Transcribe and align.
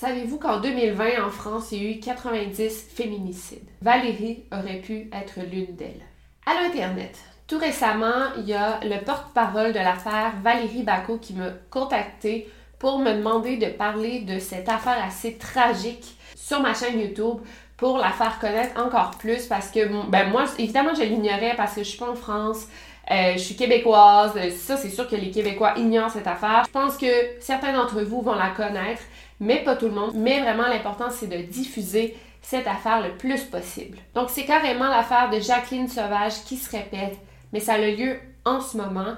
Savez-vous 0.00 0.38
qu'en 0.38 0.60
2020, 0.60 1.22
en 1.22 1.28
France, 1.28 1.72
il 1.72 1.82
y 1.82 1.86
a 1.86 1.90
eu 1.90 2.00
90 2.00 2.86
féminicides? 2.94 3.68
Valérie 3.82 4.44
aurait 4.50 4.80
pu 4.80 5.10
être 5.12 5.40
l'une 5.40 5.76
d'elles. 5.76 6.00
À 6.46 6.54
l'Internet, 6.54 7.18
tout 7.46 7.58
récemment, 7.58 8.32
il 8.38 8.48
y 8.48 8.54
a 8.54 8.80
le 8.82 9.04
porte-parole 9.04 9.74
de 9.74 9.78
l'affaire 9.78 10.32
Valérie 10.42 10.84
Bacot 10.84 11.18
qui 11.18 11.34
m'a 11.34 11.50
contacté 11.68 12.48
pour 12.78 12.98
me 13.00 13.12
demander 13.12 13.58
de 13.58 13.66
parler 13.66 14.20
de 14.20 14.38
cette 14.38 14.70
affaire 14.70 15.04
assez 15.06 15.36
tragique 15.36 16.16
sur 16.34 16.62
ma 16.62 16.72
chaîne 16.72 16.98
YouTube 16.98 17.40
pour 17.76 17.98
la 17.98 18.08
faire 18.08 18.38
connaître 18.38 18.82
encore 18.82 19.10
plus 19.18 19.44
parce 19.48 19.70
que 19.70 19.80
ben 20.08 20.30
moi 20.30 20.44
évidemment 20.58 20.94
je 20.94 21.02
l'ignorais 21.02 21.54
parce 21.58 21.74
que 21.74 21.82
je 21.82 21.88
suis 21.90 21.98
pas 21.98 22.10
en 22.10 22.14
France 22.14 22.68
euh, 23.10 23.32
je 23.32 23.38
suis 23.38 23.56
québécoise, 23.56 24.34
ça 24.52 24.76
c'est 24.76 24.88
sûr 24.88 25.08
que 25.08 25.16
les 25.16 25.32
Québécois 25.32 25.74
ignorent 25.76 26.10
cette 26.10 26.28
affaire. 26.28 26.62
Je 26.66 26.70
pense 26.70 26.96
que 26.96 27.06
certains 27.40 27.72
d'entre 27.72 28.02
vous 28.02 28.22
vont 28.22 28.36
la 28.36 28.50
connaître, 28.50 29.02
mais 29.40 29.64
pas 29.64 29.76
tout 29.76 29.86
le 29.86 29.94
monde. 29.94 30.12
Mais 30.14 30.40
vraiment, 30.40 30.68
l'important, 30.68 31.10
c'est 31.10 31.26
de 31.26 31.42
diffuser 31.42 32.16
cette 32.42 32.66
affaire 32.66 33.02
le 33.02 33.16
plus 33.16 33.44
possible. 33.44 33.98
Donc, 34.14 34.30
c'est 34.30 34.44
carrément 34.44 34.88
l'affaire 34.88 35.30
de 35.30 35.40
Jacqueline 35.40 35.88
Sauvage 35.88 36.44
qui 36.44 36.56
se 36.56 36.70
répète, 36.70 37.18
mais 37.52 37.60
ça 37.60 37.74
a 37.74 37.78
lieu 37.78 38.18
en 38.44 38.60
ce 38.60 38.76
moment. 38.76 39.14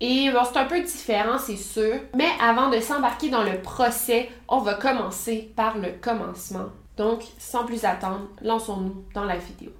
Et 0.00 0.30
c'est 0.44 0.58
un 0.58 0.64
peu 0.64 0.80
différent, 0.80 1.38
c'est 1.38 1.56
sûr. 1.56 1.94
Mais 2.14 2.28
avant 2.40 2.68
de 2.68 2.80
s'embarquer 2.80 3.30
dans 3.30 3.44
le 3.44 3.60
procès, 3.62 4.28
on 4.48 4.58
va 4.58 4.74
commencer 4.74 5.52
par 5.56 5.78
le 5.78 5.90
commencement. 6.00 6.66
Donc, 6.96 7.22
sans 7.38 7.64
plus 7.64 7.84
attendre, 7.84 8.28
lançons-nous 8.42 9.04
dans 9.14 9.24
la 9.24 9.36
vidéo. 9.36 9.70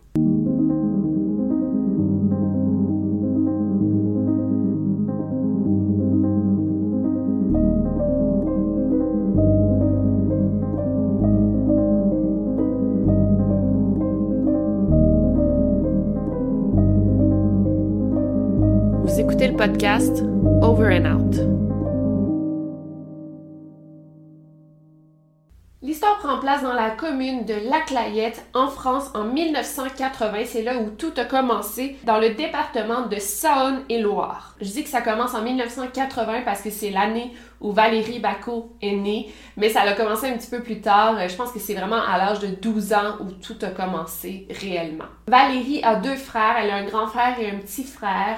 L'histoire 25.81 26.19
prend 26.19 26.39
place 26.39 26.63
dans 26.63 26.75
la 26.75 26.91
commune 26.91 27.47
de 27.47 27.55
Laclayette, 27.71 28.45
en 28.53 28.69
France, 28.69 29.11
en 29.15 29.25
1980. 29.25 30.39
C'est 30.45 30.63
là 30.63 30.77
où 30.77 30.91
tout 30.91 31.15
a 31.17 31.25
commencé, 31.25 31.97
dans 32.05 32.19
le 32.19 32.35
département 32.35 33.07
de 33.07 33.17
Saône-et-Loire. 33.19 34.55
Je 34.61 34.69
dis 34.69 34.85
que 34.85 34.91
ça 34.91 35.01
commence 35.01 35.33
en 35.33 35.41
1980 35.41 36.43
parce 36.45 36.61
que 36.61 36.69
c'est 36.69 36.91
l'année 36.91 37.33
où 37.63 37.73
Valérie 37.73 38.19
Bacot 38.19 38.71
est 38.83 38.97
née, 38.97 39.33
mais 39.57 39.71
ça 39.71 39.81
a 39.81 39.95
commencé 39.95 40.29
un 40.29 40.37
petit 40.37 40.51
peu 40.51 40.63
plus 40.63 40.83
tard. 40.83 41.27
Je 41.27 41.37
pense 41.37 41.53
que 41.53 41.59
c'est 41.59 41.75
vraiment 41.75 42.03
à 42.07 42.19
l'âge 42.19 42.41
de 42.41 42.49
12 42.49 42.93
ans 42.93 43.17
où 43.21 43.31
tout 43.33 43.57
a 43.63 43.69
commencé 43.69 44.47
réellement. 44.61 45.07
Valérie 45.27 45.83
a 45.83 45.97
deux 45.97 46.17
frères. 46.17 46.57
Elle 46.59 46.71
a 46.71 46.77
un 46.77 46.85
grand 46.85 47.07
frère 47.07 47.41
et 47.41 47.49
un 47.49 47.57
petit 47.61 47.85
frère 47.85 48.37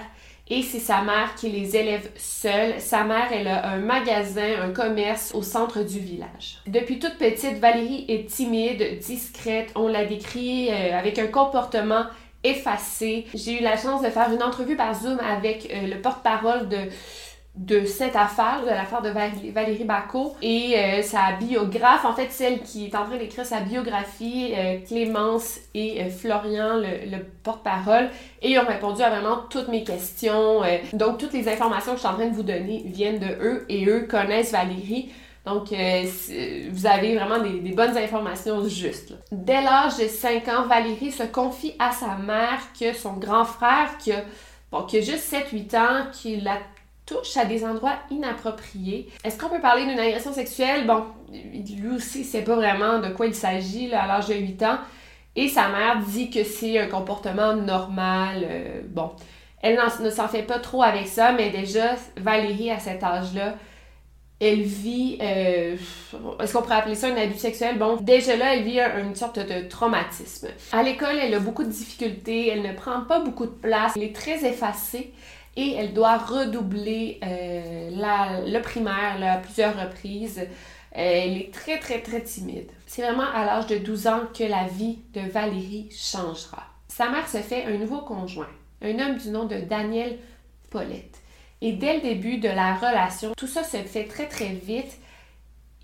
et 0.48 0.62
c'est 0.62 0.78
sa 0.78 1.02
mère 1.02 1.34
qui 1.34 1.48
les 1.48 1.76
élève 1.76 2.08
seule. 2.16 2.80
Sa 2.80 3.02
mère, 3.02 3.28
elle 3.32 3.48
a 3.48 3.68
un 3.68 3.78
magasin, 3.78 4.62
un 4.62 4.70
commerce 4.70 5.34
au 5.34 5.42
centre 5.42 5.82
du 5.82 5.98
village. 5.98 6.58
Depuis 6.66 6.98
toute 7.00 7.18
petite, 7.18 7.58
Valérie 7.58 8.04
est 8.08 8.28
timide, 8.30 8.98
discrète. 9.00 9.72
On 9.74 9.88
la 9.88 10.04
décrit 10.04 10.70
euh, 10.70 10.96
avec 10.96 11.18
un 11.18 11.26
comportement 11.26 12.04
effacé. 12.44 13.26
J'ai 13.34 13.58
eu 13.58 13.62
la 13.62 13.76
chance 13.76 14.02
de 14.02 14.08
faire 14.08 14.32
une 14.32 14.42
entrevue 14.42 14.76
par 14.76 14.94
Zoom 14.94 15.18
avec 15.18 15.68
euh, 15.72 15.88
le 15.88 16.00
porte-parole 16.00 16.68
de 16.68 16.78
de 17.56 17.86
cette 17.86 18.16
affaire, 18.16 18.60
de 18.62 18.68
l'affaire 18.68 19.00
de 19.00 19.08
Valérie 19.08 19.84
Bacot 19.84 20.36
et 20.42 20.74
euh, 20.76 21.02
sa 21.02 21.32
biographe, 21.32 22.04
en 22.04 22.12
fait 22.12 22.30
celle 22.30 22.60
qui 22.60 22.86
est 22.86 22.94
en 22.94 23.04
train 23.04 23.16
d'écrire 23.16 23.46
sa 23.46 23.60
biographie, 23.60 24.52
euh, 24.54 24.78
Clémence 24.86 25.58
et 25.72 26.02
euh, 26.02 26.10
Florian, 26.10 26.76
le, 26.76 27.18
porte-parole, 27.42 28.10
et 28.42 28.50
ils 28.50 28.58
ont 28.58 28.66
répondu 28.66 29.02
à 29.02 29.08
vraiment 29.08 29.38
toutes 29.48 29.68
mes 29.68 29.84
questions. 29.84 30.62
donc 30.92 31.18
toutes 31.18 31.32
les 31.32 31.48
informations 31.48 31.92
que 31.92 31.98
je 31.98 32.00
suis 32.00 32.08
en 32.08 32.14
train 32.14 32.26
de 32.26 32.34
vous 32.34 32.42
donner 32.42 32.82
viennent 32.86 33.20
de 33.20 33.28
eux 33.40 33.64
et 33.68 33.86
eux 33.86 34.06
connaissent 34.08 34.52
Valérie. 34.52 35.10
Donc, 35.44 35.68
vous 35.68 36.86
avez 36.86 37.14
vraiment 37.14 37.38
des, 37.38 37.60
des 37.60 37.70
bonnes 37.70 37.96
informations 37.96 38.66
justes. 38.68 39.14
Dès 39.30 39.62
l'âge 39.62 39.96
de 39.96 40.08
5 40.08 40.48
ans, 40.48 40.66
Valérie 40.66 41.12
se 41.12 41.22
confie 41.22 41.74
à 41.78 41.92
sa 41.92 42.16
mère 42.16 42.60
que 42.78 42.92
son 42.92 43.12
grand 43.12 43.44
frère, 43.44 43.96
qui 43.98 44.10
a, 44.10 44.24
bon, 44.72 44.82
qui 44.82 44.98
a 44.98 45.00
juste 45.02 45.32
7-8 45.32 45.76
ans, 45.76 46.06
qui 46.12 46.40
l'a 46.40 46.58
touche 47.06 47.36
à 47.36 47.44
des 47.44 47.64
endroits 47.64 47.96
inappropriés. 48.10 49.08
Est-ce 49.24 49.38
qu'on 49.38 49.48
peut 49.48 49.60
parler 49.60 49.86
d'une 49.86 49.98
agression 49.98 50.32
sexuelle? 50.32 50.86
Bon, 50.86 51.04
lui 51.32 51.94
aussi, 51.94 52.24
c'est 52.24 52.42
pas 52.42 52.56
vraiment 52.56 52.98
de 52.98 53.08
quoi 53.08 53.26
il 53.26 53.34
s'agit 53.34 53.92
à 53.94 54.06
l'âge 54.06 54.26
de 54.26 54.34
8 54.34 54.62
ans. 54.64 54.78
Et 55.36 55.48
sa 55.48 55.68
mère 55.68 56.00
dit 56.00 56.30
que 56.30 56.42
c'est 56.42 56.78
un 56.78 56.86
comportement 56.86 57.54
normal. 57.54 58.42
Euh, 58.42 58.80
bon, 58.88 59.12
elle 59.62 59.78
ne 60.00 60.10
s'en 60.10 60.28
fait 60.28 60.42
pas 60.42 60.58
trop 60.58 60.82
avec 60.82 61.06
ça, 61.06 61.32
mais 61.32 61.50
déjà, 61.50 61.94
Valérie, 62.16 62.70
à 62.70 62.78
cet 62.78 63.04
âge-là, 63.04 63.54
elle 64.40 64.62
vit, 64.62 65.18
euh, 65.22 65.76
est-ce 66.40 66.52
qu'on 66.52 66.62
pourrait 66.62 66.76
appeler 66.76 66.94
ça 66.94 67.08
un 67.08 67.16
abus 67.16 67.38
sexuel? 67.38 67.78
Bon, 67.78 67.96
déjà 67.96 68.36
là, 68.36 68.54
elle 68.54 68.64
vit 68.64 68.80
une 68.80 69.14
sorte 69.14 69.38
de 69.38 69.66
traumatisme. 69.68 70.48
À 70.72 70.82
l'école, 70.82 71.16
elle 71.20 71.34
a 71.34 71.40
beaucoup 71.40 71.64
de 71.64 71.70
difficultés, 71.70 72.48
elle 72.48 72.62
ne 72.62 72.72
prend 72.72 73.02
pas 73.02 73.20
beaucoup 73.20 73.46
de 73.46 73.50
place, 73.50 73.92
elle 73.96 74.02
est 74.02 74.14
très 74.14 74.44
effacée 74.44 75.12
et 75.56 75.74
elle 75.74 75.94
doit 75.94 76.18
redoubler 76.18 77.18
euh, 77.24 78.42
le 78.46 78.60
primaire 78.60 79.18
à 79.22 79.38
plusieurs 79.38 79.74
reprises. 79.80 80.38
Euh, 80.38 80.44
elle 80.94 81.38
est 81.38 81.52
très, 81.52 81.78
très, 81.78 82.00
très 82.00 82.22
timide. 82.22 82.70
C'est 82.86 83.02
vraiment 83.02 83.30
à 83.34 83.44
l'âge 83.44 83.66
de 83.66 83.78
12 83.78 84.06
ans 84.06 84.20
que 84.36 84.44
la 84.44 84.64
vie 84.64 84.98
de 85.14 85.20
Valérie 85.20 85.88
changera. 85.90 86.64
Sa 86.88 87.08
mère 87.10 87.28
se 87.28 87.38
fait 87.38 87.64
un 87.64 87.76
nouveau 87.78 88.00
conjoint, 88.02 88.48
un 88.82 88.98
homme 88.98 89.16
du 89.16 89.30
nom 89.30 89.44
de 89.44 89.56
Daniel 89.56 90.18
Paulette. 90.70 91.20
Et 91.62 91.72
dès 91.72 91.94
le 91.94 92.00
début 92.02 92.38
de 92.38 92.48
la 92.48 92.74
relation, 92.74 93.32
tout 93.36 93.46
ça 93.46 93.64
se 93.64 93.78
fait 93.78 94.04
très, 94.04 94.28
très 94.28 94.52
vite. 94.52 94.98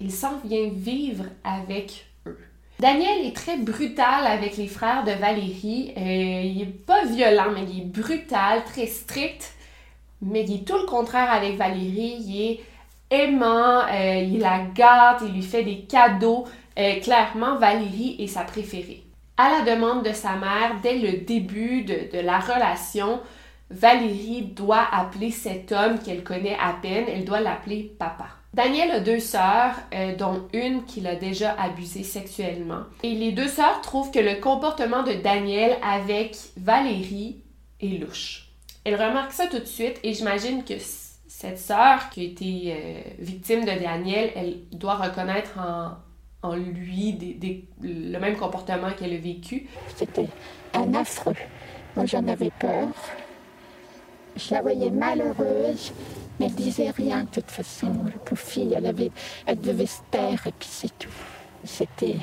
Il 0.01 0.13
s'en 0.13 0.37
vient 0.45 0.69
vivre 0.71 1.25
avec 1.45 2.07
eux. 2.27 2.39
Daniel 2.79 3.27
est 3.27 3.37
très 3.37 3.57
brutal 3.57 4.27
avec 4.27 4.57
les 4.57 4.67
frères 4.67 5.05
de 5.05 5.13
Valérie. 5.13 5.93
Euh, 5.97 6.43
il 6.45 6.63
est 6.63 6.87
pas 6.87 7.05
violent, 7.07 7.53
mais 7.55 7.65
il 7.71 7.81
est 7.81 7.85
brutal, 7.85 8.65
très 8.65 8.87
strict 8.87 9.55
mais 10.23 10.45
il 10.45 10.55
est 10.55 10.65
tout 10.65 10.79
le 10.79 10.87
contraire 10.87 11.31
avec 11.31 11.57
Valérie. 11.57 12.17
Il 12.21 12.41
est 12.41 12.61
aimant, 13.11 13.81
euh, 13.91 14.21
il 14.23 14.39
la 14.39 14.61
gâte, 14.75 15.23
il 15.27 15.33
lui 15.33 15.43
fait 15.43 15.65
des 15.65 15.81
cadeaux. 15.81 16.47
Euh, 16.79 17.01
clairement, 17.01 17.57
Valérie 17.57 18.17
est 18.19 18.29
sa 18.29 18.43
préférée. 18.43 19.03
À 19.37 19.51
la 19.51 19.75
demande 19.75 20.05
de 20.05 20.13
sa 20.13 20.37
mère, 20.37 20.77
dès 20.83 20.99
le 20.99 21.19
début 21.19 21.83
de, 21.83 22.21
la 22.21 22.39
relation, 22.39 23.21
Valérie 23.71 24.43
doit 24.55 24.87
appeler 24.93 25.31
cet 25.31 25.73
homme 25.73 25.99
qu'elle 25.99 26.23
connaît 26.23 26.57
à 26.61 26.75
peine, 26.81 27.07
elle 27.09 27.25
doit 27.25 27.41
l'appeler 27.41 27.95
papa. 27.99 28.27
Daniel 28.55 28.91
a 28.91 29.01
deux 29.01 29.19
sœurs, 29.19 29.75
euh, 29.95 30.15
dont 30.15 30.47
une 30.53 30.85
qu'il 30.85 31.07
a 31.07 31.17
déjà 31.17 31.53
abusée 31.59 32.03
sexuellement. 32.03 32.83
Et 33.03 33.15
les 33.15 33.33
deux 33.33 33.49
sœurs 33.49 33.81
trouvent 33.81 34.11
que 34.11 34.19
le 34.19 34.41
comportement 34.41 35.03
de 35.03 35.15
Daniel 35.15 35.79
avec 35.83 36.37
Valérie 36.59 37.39
est 37.81 37.99
louche. 37.99 38.52
Elle 38.85 38.95
remarque 38.95 39.33
ça 39.33 39.47
tout 39.47 39.59
de 39.59 39.65
suite 39.65 40.01
et 40.03 40.13
j'imagine 40.13 40.65
que 40.65 40.75
cette 40.79 41.59
sœur 41.59 42.11
qui 42.11 42.21
a 42.21 42.25
été 42.25 42.75
euh, 42.77 43.01
victime 43.19 43.61
de 43.61 43.81
Daniel, 43.81 44.31
elle 44.35 44.57
doit 44.73 44.97
reconnaître 44.97 45.59
en, 46.43 46.55
lui 46.57 47.39
le 47.81 48.19
même 48.19 48.37
comportement 48.37 48.91
qu'elle 48.93 49.13
a 49.13 49.19
vécu. 49.19 49.69
C'était 49.95 50.29
un 50.75 50.93
affreux. 50.95 51.37
Moi, 51.95 52.07
j'en 52.07 52.27
avais 52.27 52.51
peur. 52.59 52.89
Je 54.35 54.55
la 54.55 54.63
voyais 54.63 54.91
malheureuse, 54.91 55.93
mais 56.41 56.47
elle 56.47 56.55
disait 56.55 56.91
rien 56.91 57.25
de 57.25 57.29
toute 57.29 57.51
façon. 57.51 57.93
La 58.05 58.19
pauvre 58.19 58.41
fille, 58.41 58.75
elle, 58.75 58.87
avait, 58.87 59.13
elle 59.47 59.61
devait 59.61 59.87
se 59.87 60.01
taire 60.11 60.47
et 60.47 60.53
puis 60.53 60.69
c'est 60.71 60.99
tout. 60.99 61.11
C'était 61.65 62.17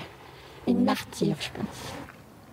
une 0.68 0.84
martyre, 0.84 1.36
je 1.40 1.50
pense. 1.52 1.94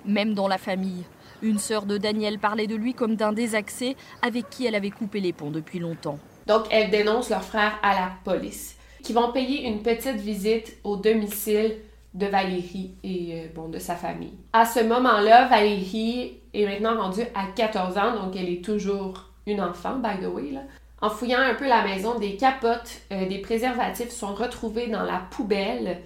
Même 0.04 0.34
dans 0.34 0.46
la 0.46 0.58
famille, 0.58 1.04
une 1.42 1.58
sœur 1.58 1.86
de 1.86 1.98
Daniel 1.98 2.38
parlait 2.38 2.66
de 2.66 2.76
lui 2.76 2.94
comme 2.94 3.16
d'un 3.16 3.32
désaxé 3.32 3.96
avec 4.22 4.50
qui 4.50 4.66
elle 4.66 4.74
avait 4.74 4.90
coupé 4.90 5.20
les 5.20 5.32
ponts 5.32 5.50
depuis 5.50 5.78
longtemps. 5.78 6.18
Donc, 6.46 6.66
elle 6.70 6.90
dénonce 6.90 7.30
leur 7.30 7.42
frère 7.42 7.78
à 7.82 7.94
la 7.94 8.12
police, 8.24 8.76
qui 9.02 9.12
vont 9.12 9.32
payer 9.32 9.66
une 9.66 9.82
petite 9.82 10.16
visite 10.16 10.76
au 10.84 10.96
domicile 10.96 11.76
de 12.14 12.26
Valérie 12.26 12.94
et 13.02 13.32
euh, 13.34 13.46
bon, 13.54 13.68
de 13.68 13.78
sa 13.78 13.94
famille. 13.94 14.32
À 14.52 14.64
ce 14.64 14.80
moment-là, 14.80 15.48
Valérie 15.48 16.38
est 16.54 16.66
maintenant 16.66 17.00
rendue 17.00 17.24
à 17.34 17.46
14 17.54 17.98
ans, 17.98 18.14
donc 18.14 18.36
elle 18.36 18.48
est 18.48 18.64
toujours 18.64 19.30
une 19.46 19.60
enfant, 19.60 19.96
by 19.96 20.18
the 20.22 20.28
way. 20.28 20.54
En 21.02 21.10
fouillant 21.10 21.40
un 21.40 21.54
peu 21.54 21.68
la 21.68 21.84
maison, 21.84 22.18
des 22.18 22.36
capotes, 22.36 23.00
euh, 23.12 23.26
des 23.26 23.38
préservatifs 23.38 24.10
sont 24.10 24.34
retrouvés 24.34 24.86
dans 24.86 25.02
la 25.02 25.18
poubelle 25.30 25.98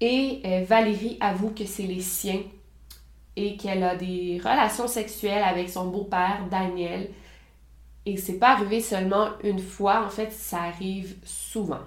et 0.00 0.40
euh, 0.44 0.64
Valérie 0.66 1.18
avoue 1.20 1.50
que 1.50 1.64
c'est 1.64 1.84
les 1.84 2.00
siens 2.00 2.40
et 3.36 3.56
qu'elle 3.56 3.82
a 3.82 3.96
des 3.96 4.40
relations 4.42 4.88
sexuelles 4.88 5.42
avec 5.42 5.70
son 5.70 5.86
beau-père, 5.86 6.46
Daniel, 6.50 7.08
et 8.04 8.16
c'est 8.16 8.38
pas 8.38 8.50
arrivé 8.50 8.80
seulement 8.80 9.28
une 9.44 9.60
fois, 9.60 10.04
en 10.04 10.10
fait, 10.10 10.32
ça 10.32 10.62
arrive 10.62 11.16
souvent. 11.24 11.80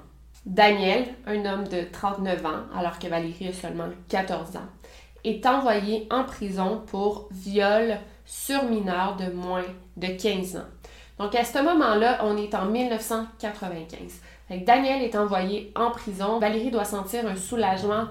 Daniel, 0.46 1.08
un 1.26 1.46
homme 1.46 1.68
de 1.68 1.84
39 1.92 2.46
ans, 2.46 2.64
alors 2.78 3.00
que 3.00 3.08
Valérie 3.08 3.50
a 3.50 3.54
seulement 3.54 3.90
14 4.10 4.56
ans, 4.56 4.70
est 5.24 5.46
envoyé 5.46 6.08
en 6.12 6.24
prison 6.24 6.84
pour 6.86 7.28
viol 7.32 7.98
sur 8.26 8.64
mineur 8.64 9.18
de 9.18 9.32
moins 9.32 9.66
de 9.98 10.08
15 10.08 10.58
ans. 10.58 10.70
Donc 11.18 11.36
à 11.36 11.44
ce 11.44 11.60
moment-là, 11.64 12.20
on 12.24 12.38
est 12.38 12.54
en 12.54 12.66
1995. 12.66 14.22
Daniel 14.66 15.02
est 15.02 15.16
envoyé 15.16 15.72
en 15.76 15.90
prison. 15.92 16.40
Valérie 16.40 16.72
doit 16.72 16.86
sentir 16.86 17.26
un 17.28 17.36
soulagement 17.36 18.06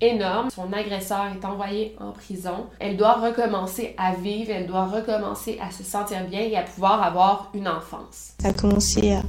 énorme. 0.00 0.50
Son 0.50 0.72
agresseur 0.72 1.26
est 1.34 1.44
envoyé 1.44 1.96
en 2.00 2.12
prison. 2.12 2.66
Elle 2.78 2.96
doit 2.96 3.14
recommencer 3.14 3.94
à 3.98 4.14
vivre, 4.14 4.50
elle 4.50 4.66
doit 4.66 4.86
recommencer 4.86 5.58
à 5.60 5.70
se 5.70 5.82
sentir 5.82 6.24
bien 6.24 6.40
et 6.40 6.56
à 6.56 6.62
pouvoir 6.62 7.02
avoir 7.02 7.50
une 7.54 7.68
enfance. 7.68 8.34
Ça 8.40 8.48
a 8.48 8.52
commencé 8.52 9.12
à, 9.12 9.22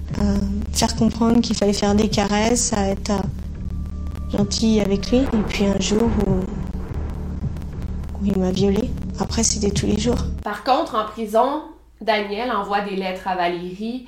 faire 0.73 0.95
comprendre 0.95 1.41
qu'il 1.41 1.55
fallait 1.55 1.73
faire 1.73 1.95
des 1.95 2.09
caresses, 2.09 2.73
à 2.73 2.87
être 2.89 3.11
euh, 3.11 4.37
gentil 4.37 4.79
avec 4.79 5.11
lui. 5.11 5.19
Et 5.19 5.43
puis 5.47 5.65
un 5.65 5.79
jour 5.79 6.09
où, 6.27 6.31
où 8.21 8.25
il 8.25 8.37
m'a 8.37 8.51
violée. 8.51 8.89
Après, 9.19 9.43
c'était 9.43 9.71
tous 9.71 9.87
les 9.87 9.99
jours. 9.99 10.19
Par 10.43 10.63
contre, 10.63 10.95
en 10.95 11.05
prison, 11.05 11.63
Daniel 11.99 12.51
envoie 12.51 12.81
des 12.81 12.95
lettres 12.95 13.27
à 13.27 13.35
Valérie, 13.35 14.07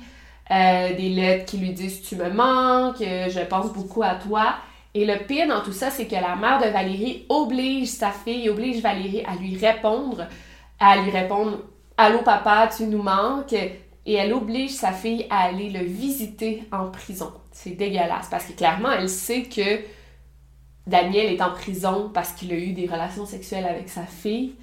euh, 0.50 0.96
des 0.96 1.10
lettres 1.10 1.44
qui 1.46 1.58
lui 1.58 1.72
disent 1.72 2.00
Tu 2.02 2.16
me 2.16 2.30
manques, 2.30 3.00
je 3.00 3.44
pense 3.44 3.72
beaucoup 3.72 4.02
à 4.02 4.14
toi. 4.14 4.54
Et 4.94 5.06
le 5.06 5.26
pire 5.26 5.48
dans 5.48 5.62
tout 5.62 5.72
ça, 5.72 5.90
c'est 5.90 6.06
que 6.06 6.14
la 6.14 6.36
mère 6.36 6.60
de 6.60 6.68
Valérie 6.68 7.24
oblige 7.28 7.88
sa 7.88 8.10
fille, 8.10 8.48
oblige 8.50 8.82
Valérie 8.82 9.24
à 9.24 9.34
lui 9.36 9.56
répondre, 9.56 10.26
à 10.78 10.98
lui 10.98 11.10
répondre 11.10 11.58
Allô 11.96 12.18
papa, 12.22 12.68
tu 12.74 12.84
nous 12.84 13.02
manques? 13.02 13.52
Et 14.04 14.14
elle 14.14 14.32
oblige 14.32 14.72
sa 14.72 14.92
fille 14.92 15.26
à 15.30 15.44
aller 15.44 15.70
le 15.70 15.84
visiter 15.84 16.64
en 16.72 16.90
prison. 16.90 17.32
C'est 17.52 17.70
dégueulasse 17.70 18.28
parce 18.30 18.46
que 18.46 18.52
clairement, 18.52 18.90
elle 18.90 19.08
sait 19.08 19.44
que 19.44 19.80
Daniel 20.86 21.32
est 21.32 21.40
en 21.40 21.52
prison 21.52 22.10
parce 22.12 22.32
qu'il 22.32 22.52
a 22.52 22.56
eu 22.56 22.72
des 22.72 22.86
relations 22.86 23.26
sexuelles 23.26 23.66
avec 23.66 23.88
sa 23.88 24.02
fille 24.02 24.54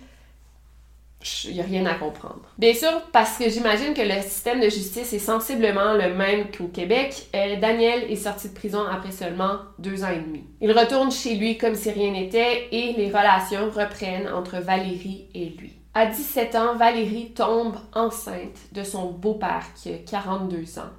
il 1.46 1.54
n'y 1.54 1.62
a 1.62 1.66
rien 1.66 1.86
à 1.86 1.96
comprendre. 1.96 2.42
Bien 2.58 2.74
sûr, 2.74 3.02
parce 3.12 3.38
que 3.38 3.50
j'imagine 3.50 3.94
que 3.94 4.02
le 4.02 4.22
système 4.22 4.62
de 4.62 4.70
justice 4.70 5.12
est 5.12 5.20
sensiblement 5.20 5.94
le 5.94 6.14
même 6.14 6.50
qu'au 6.50 6.68
Québec, 6.68 7.28
euh, 7.36 7.60
Daniel 7.60 8.10
est 8.10 8.16
sorti 8.16 8.50
de 8.50 8.54
prison 8.54 8.84
après 8.90 9.12
seulement 9.12 9.58
deux 9.80 10.04
ans 10.04 10.10
et 10.10 10.20
demi. 10.20 10.46
Il 10.62 10.72
retourne 10.72 11.12
chez 11.12 11.36
lui 11.36 11.58
comme 11.58 11.76
si 11.76 11.92
rien 11.92 12.12
n'était 12.12 12.70
et 12.72 12.94
les 12.94 13.08
relations 13.08 13.70
reprennent 13.70 14.30
entre 14.30 14.60
Valérie 14.60 15.28
et 15.34 15.50
lui. 15.50 15.74
À 15.94 16.06
17 16.06 16.56
ans, 16.56 16.76
Valérie 16.76 17.32
tombe 17.34 17.76
enceinte 17.94 18.58
de 18.72 18.84
son 18.84 19.12
beau-père 19.12 19.66
qui 19.76 19.92
a 19.92 19.98
42 19.98 20.80
ans. 20.80 20.92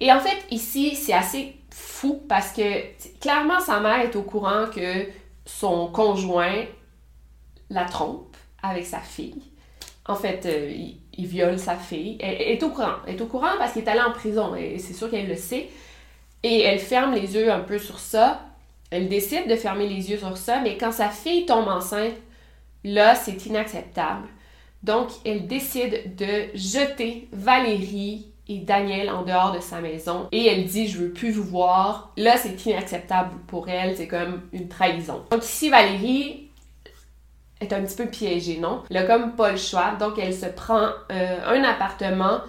Et 0.00 0.12
en 0.12 0.18
fait, 0.18 0.44
ici, 0.50 0.96
c'est 0.96 1.12
assez 1.12 1.54
fou 1.70 2.22
parce 2.28 2.52
que 2.52 3.20
clairement, 3.20 3.60
sa 3.60 3.78
mère 3.78 4.00
est 4.00 4.16
au 4.16 4.22
courant 4.22 4.66
que 4.74 5.06
son 5.46 5.88
conjoint 5.88 6.64
la 7.70 7.84
trompe 7.84 8.33
avec 8.68 8.86
sa 8.86 9.00
fille. 9.00 9.42
En 10.06 10.14
fait, 10.14 10.44
euh, 10.46 10.72
il, 11.16 11.26
viole 11.26 11.58
sa 11.58 11.76
fille. 11.76 12.18
Elle, 12.20 12.40
est 12.40 12.62
au 12.62 12.70
courant. 12.70 12.96
Elle 13.06 13.16
est 13.16 13.22
au 13.22 13.26
courant 13.26 13.52
parce 13.58 13.72
qu'il 13.72 13.82
est 13.82 13.88
allé 13.88 14.00
en 14.00 14.12
prison 14.12 14.54
et 14.54 14.78
c'est 14.78 14.92
sûr 14.92 15.10
qu'elle 15.10 15.28
le 15.28 15.36
sait. 15.36 15.68
Et 16.42 16.60
elle 16.60 16.78
ferme 16.78 17.14
les 17.14 17.34
yeux 17.34 17.50
un 17.50 17.60
peu 17.60 17.78
sur 17.78 17.98
ça. 17.98 18.42
Elle 18.90 19.08
décide 19.08 19.48
de 19.48 19.56
fermer 19.56 19.88
les 19.88 20.10
yeux 20.10 20.18
sur 20.18 20.36
ça, 20.36 20.60
mais 20.60 20.76
quand 20.76 20.92
sa 20.92 21.08
fille 21.08 21.46
tombe 21.46 21.68
enceinte, 21.68 22.14
là, 22.84 23.14
c'est 23.14 23.46
inacceptable. 23.46 24.28
Donc, 24.82 25.08
elle 25.24 25.46
décide 25.46 26.14
de 26.16 26.54
jeter 26.54 27.28
Valérie 27.32 28.26
et 28.48 28.58
Daniel 28.58 29.08
en 29.08 29.22
dehors 29.22 29.52
de 29.52 29.60
sa 29.60 29.80
maison 29.80 30.28
et 30.32 30.46
elle 30.46 30.66
dit 30.66 30.88
je 30.88 30.98
veux 30.98 31.10
plus 31.10 31.30
vous 31.30 31.44
voir. 31.44 32.12
Là, 32.16 32.36
c'est 32.36 32.66
inacceptable 32.66 33.30
pour 33.46 33.68
elle, 33.68 33.96
c'est 33.96 34.08
comme 34.08 34.42
une 34.52 34.68
trahison. 34.68 35.24
Donc 35.30 35.44
ici 35.44 35.70
Valérie, 35.70 36.43
est 37.64 37.72
un 37.72 37.82
petit 37.82 37.96
peu 37.96 38.06
piégée, 38.06 38.58
non? 38.58 38.82
Elle 38.90 38.98
a 38.98 39.02
comme 39.04 39.32
pas 39.32 39.50
le 39.50 39.56
choix, 39.56 39.92
donc 39.98 40.18
elle 40.18 40.34
se 40.34 40.46
prend 40.46 40.88
euh, 41.10 41.38
un 41.46 41.64
appartement 41.64 42.40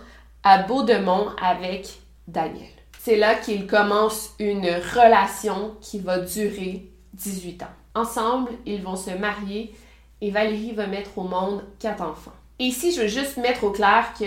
à 0.44 0.60
Beaudemont 0.60 1.30
avec 1.42 1.88
Daniel. 2.28 2.70
C'est 3.00 3.18
là 3.18 3.36
qu'ils 3.36 3.68
commencent 3.68 4.34
une 4.40 4.66
relation 4.66 5.76
qui 5.82 6.00
va 6.00 6.20
durer 6.20 6.90
18 7.14 7.64
ans. 7.64 7.68
Ensemble, 7.94 8.52
ils 8.66 8.82
vont 8.82 8.96
se 8.96 9.12
marier 9.12 9.76
et 10.22 10.32
Valérie 10.32 10.72
va 10.72 10.88
mettre 10.88 11.18
au 11.18 11.24
monde 11.24 11.64
quatre 11.80 12.02
enfants. 12.02 12.34
Et 12.60 12.66
ici, 12.66 12.92
je 12.92 13.02
veux 13.02 13.08
juste 13.08 13.38
mettre 13.38 13.64
au 13.64 13.72
clair 13.72 14.14
que 14.18 14.26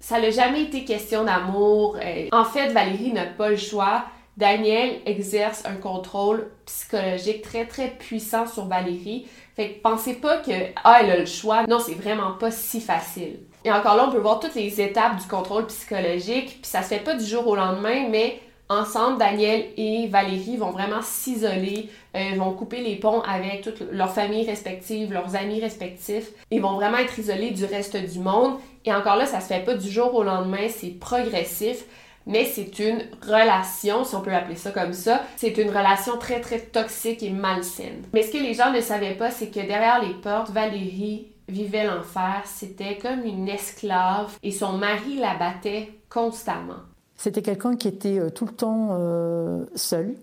ça 0.00 0.20
n'a 0.20 0.30
jamais 0.30 0.62
été 0.62 0.84
question 0.84 1.24
d'amour. 1.24 1.96
Euh, 2.02 2.28
en 2.32 2.44
fait, 2.44 2.68
Valérie 2.68 3.12
n'a 3.12 3.26
pas 3.26 3.48
le 3.48 3.56
choix. 3.56 4.04
Daniel 4.36 5.00
exerce 5.06 5.64
un 5.64 5.76
contrôle 5.76 6.50
psychologique 6.66 7.42
très 7.42 7.66
très 7.66 7.88
puissant 7.88 8.46
sur 8.46 8.66
Valérie. 8.66 9.26
Fait 9.56 9.70
que 9.70 9.80
pensez 9.82 10.14
pas 10.14 10.38
que 10.38 10.50
ah 10.82 10.98
elle 11.00 11.10
a 11.10 11.18
le 11.18 11.26
choix. 11.26 11.64
Non, 11.68 11.78
c'est 11.78 11.94
vraiment 11.94 12.32
pas 12.32 12.50
si 12.50 12.80
facile. 12.80 13.38
Et 13.64 13.72
encore 13.72 13.96
là, 13.96 14.06
on 14.08 14.12
peut 14.12 14.18
voir 14.18 14.40
toutes 14.40 14.54
les 14.54 14.80
étapes 14.80 15.16
du 15.16 15.26
contrôle 15.26 15.66
psychologique, 15.66 16.58
puis 16.60 16.70
ça 16.70 16.82
se 16.82 16.88
fait 16.88 16.98
pas 16.98 17.14
du 17.14 17.24
jour 17.24 17.46
au 17.46 17.56
lendemain, 17.56 18.08
mais 18.10 18.40
ensemble, 18.68 19.18
Daniel 19.18 19.66
et 19.76 20.06
Valérie 20.08 20.56
vont 20.56 20.70
vraiment 20.70 21.00
s'isoler, 21.02 21.88
euh, 22.16 22.30
vont 22.36 22.52
couper 22.52 22.80
les 22.80 22.96
ponts 22.96 23.20
avec 23.22 23.62
toutes 23.62 23.82
leurs 23.90 24.12
familles 24.12 24.46
respectives, 24.46 25.12
leurs 25.12 25.36
amis 25.36 25.60
respectifs. 25.60 26.30
Ils 26.50 26.60
vont 26.60 26.74
vraiment 26.74 26.98
être 26.98 27.18
isolés 27.18 27.52
du 27.52 27.64
reste 27.64 27.96
du 27.96 28.18
monde. 28.18 28.56
Et 28.84 28.92
encore 28.92 29.16
là, 29.16 29.24
ça 29.24 29.40
se 29.40 29.46
fait 29.46 29.64
pas 29.64 29.74
du 29.74 29.90
jour 29.90 30.14
au 30.14 30.24
lendemain, 30.24 30.68
c'est 30.68 30.98
progressif 30.98 31.84
mais 32.26 32.44
c'est 32.44 32.78
une 32.78 33.02
relation, 33.22 34.04
si 34.04 34.14
on 34.14 34.20
peut 34.20 34.34
appeler 34.34 34.56
ça 34.56 34.70
comme 34.70 34.92
ça, 34.92 35.22
c'est 35.36 35.56
une 35.58 35.68
relation 35.68 36.16
très 36.18 36.40
très 36.40 36.60
toxique 36.60 37.22
et 37.22 37.30
malsaine. 37.30 38.02
Mais 38.12 38.22
ce 38.22 38.32
que 38.32 38.38
les 38.38 38.54
gens 38.54 38.72
ne 38.72 38.80
savaient 38.80 39.14
pas, 39.14 39.30
c'est 39.30 39.48
que 39.48 39.60
derrière 39.60 40.02
les 40.02 40.14
portes, 40.14 40.50
Valérie 40.50 41.28
vivait 41.48 41.84
l'enfer, 41.84 42.42
c'était 42.46 42.96
comme 42.98 43.24
une 43.24 43.48
esclave 43.48 44.36
et 44.42 44.50
son 44.50 44.78
mari 44.78 45.16
la 45.16 45.36
battait 45.36 46.00
constamment. 46.08 46.82
C'était 47.16 47.42
quelqu'un 47.42 47.76
qui 47.76 47.88
était 47.88 48.18
euh, 48.18 48.30
tout 48.30 48.46
le 48.46 48.52
temps 48.52 48.88
euh, 48.92 49.64
seul, 49.74 50.14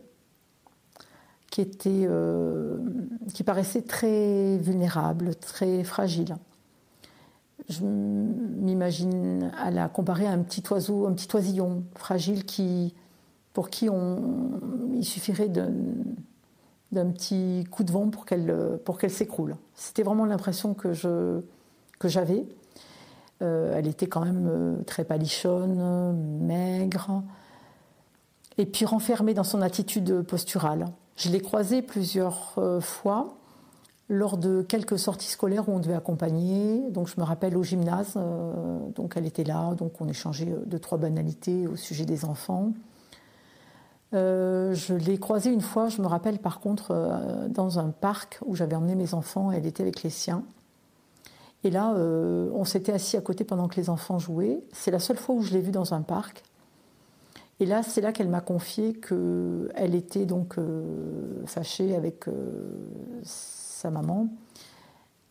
qui 1.50 1.62
était, 1.62 2.06
euh, 2.06 2.78
qui 3.34 3.44
paraissait 3.44 3.84
très 3.84 4.58
vulnérable, 4.58 5.36
très 5.36 5.84
fragile 5.84 6.36
je 7.72 7.84
m'imagine 7.84 9.52
à 9.58 9.72
la 9.72 9.90
comparer 9.90 10.28
à 10.28 10.32
un 10.32 10.40
petit 10.40 10.64
oiseau, 10.70 11.08
un 11.08 11.14
petit 11.14 11.34
oisillon 11.36 11.84
fragile 11.96 12.46
qui, 12.46 12.94
pour 13.54 13.70
qui 13.70 13.88
il 14.96 15.06
suffirait 15.06 15.50
d'un 15.50 17.12
petit 17.12 17.66
coup 17.72 17.84
de 17.84 17.92
vent 17.92 18.10
pour 18.10 18.26
qu'elle 18.26 18.80
pour 18.86 18.98
qu'elle 18.98 19.12
s'écroule. 19.12 19.56
C'était 19.76 20.04
vraiment 20.04 20.26
l'impression 20.26 20.74
que 20.74 20.94
j'avais. 22.04 22.46
Euh, 23.42 23.74
elle 23.76 23.88
était 23.88 24.08
quand 24.08 24.24
même 24.24 24.48
euh, 24.50 24.84
très 24.84 25.04
palichonne, 25.04 26.16
maigre, 26.42 27.24
et 28.58 28.66
puis 28.66 28.86
renfermée 28.86 29.34
dans 29.34 29.44
son 29.44 29.62
attitude 29.62 30.22
posturale. 30.22 30.86
Je 31.16 31.30
l'ai 31.30 31.40
croisée 31.40 31.82
plusieurs 31.82 32.54
euh, 32.58 32.80
fois 32.80 33.36
lors 34.12 34.38
de 34.38 34.62
quelques 34.62 35.00
sorties 35.00 35.30
scolaires 35.30 35.68
où 35.68 35.72
on 35.72 35.80
devait 35.80 35.96
accompagner. 35.96 36.84
Donc 36.92 37.08
je 37.08 37.20
me 37.20 37.24
rappelle 37.24 37.58
au 37.58 37.64
gymnase, 37.64 38.20
donc 38.96 39.14
elle 39.16 39.26
était 39.26 39.44
là, 39.44 39.74
donc 39.74 40.02
on 40.02 40.08
échangeait 40.08 40.54
deux 40.66 40.80
trois 40.80 40.98
banalités 40.98 41.66
au 41.66 41.76
sujet 41.78 42.06
des 42.06 42.26
enfants. 42.26 42.74
je 44.12 44.94
l'ai 44.94 45.18
croisée 45.18 45.52
une 45.52 45.62
fois, 45.62 45.88
je 45.88 46.02
me 46.02 46.08
rappelle 46.08 46.40
par 46.40 46.60
contre, 46.60 47.48
dans 47.50 47.80
un 47.80 47.90
parc 47.90 48.40
où 48.46 48.56
j'avais 48.56 48.76
emmené 48.76 48.96
mes 48.96 49.14
enfants, 49.14 49.52
elle 49.52 49.66
était 49.66 49.82
avec 49.82 50.04
les 50.04 50.10
siens. 50.10 50.44
Et 51.64 51.70
là, 51.70 51.94
euh, 51.94 52.50
on 52.54 52.66
s'était 52.66 52.92
assis 52.92 53.18
à 53.18 53.22
côté 53.22 53.44
pendant 53.44 53.68
que 53.68 53.76
les 53.76 53.90
enfants 53.90 54.20
jouaient. 54.20 54.62
C'est 54.72 54.92
la 54.92 55.00
seule 55.00 55.18
fois 55.18 55.36
où 55.36 55.42
je 55.42 55.54
l'ai 55.54 55.62
vue 55.62 55.72
dans 55.72 55.94
un 55.94 56.02
parc. 56.02 56.44
Et 57.60 57.68
là, 57.68 57.84
c'est 57.84 58.02
là 58.02 58.12
qu'elle 58.12 58.30
m'a 58.30 58.42
confié 58.42 58.94
qu'elle 58.94 59.94
était 59.94 60.26
donc 60.26 60.58
euh, 60.58 61.44
fâchée 61.46 61.96
avec 61.96 62.28
euh, 62.28 62.34
sa 63.82 63.90
maman 63.90 64.28